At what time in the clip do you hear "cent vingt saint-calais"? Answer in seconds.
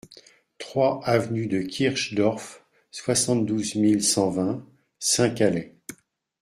4.03-5.75